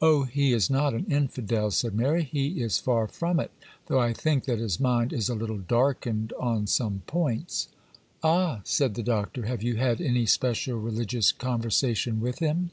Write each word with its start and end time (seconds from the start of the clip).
'Oh, 0.00 0.22
he 0.22 0.52
is 0.52 0.70
not 0.70 0.94
an 0.94 1.06
infidel,' 1.10 1.72
said 1.72 1.92
Mary: 1.92 2.22
'he 2.22 2.62
is 2.62 2.78
far 2.78 3.08
from 3.08 3.40
it; 3.40 3.50
though 3.88 3.98
I 3.98 4.12
think 4.12 4.44
that 4.44 4.60
his 4.60 4.78
mind 4.78 5.12
is 5.12 5.28
a 5.28 5.34
little 5.34 5.58
darkened 5.58 6.32
on 6.38 6.68
some 6.68 7.02
points.' 7.08 7.66
'Ah!' 8.22 8.60
said 8.62 8.94
the 8.94 9.02
Doctor, 9.02 9.42
'have 9.46 9.64
you 9.64 9.74
had 9.74 10.00
any 10.00 10.24
special 10.24 10.78
religious 10.78 11.32
conversation 11.32 12.20
with 12.20 12.38
him? 12.38 12.70